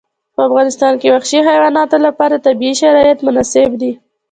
[0.35, 3.91] په افغانستان کې وحشي حیواناتو لپاره طبیعي شرایط مناسب دي.